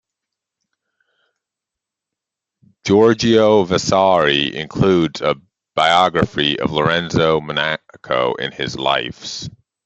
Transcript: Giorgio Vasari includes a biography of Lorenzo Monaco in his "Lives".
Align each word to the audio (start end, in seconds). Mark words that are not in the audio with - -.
Giorgio 2.87 3.63
Vasari 3.65 4.51
includes 4.55 5.21
a 5.21 5.35
biography 5.75 6.59
of 6.59 6.71
Lorenzo 6.71 7.39
Monaco 7.39 8.33
in 8.33 8.51
his 8.51 8.75
"Lives". 8.75 9.47